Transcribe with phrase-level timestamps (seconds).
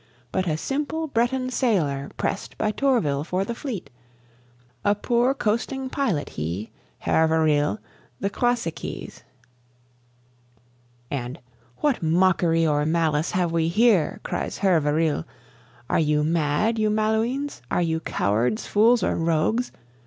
[0.31, 3.91] But a simple Breton sailor pressed by Tourville for the fleet
[4.83, 6.71] A poor coasting pilot he,
[7.05, 7.77] Hervé Riel,
[8.19, 9.21] the Croisiekese.
[11.11, 11.39] And
[11.81, 15.25] "What mockery or malice have we here?" cries Hervé Riel:
[15.87, 17.61] "Are you mad, you Malouins?
[17.69, 19.71] Are you cowards, fools, or rogues?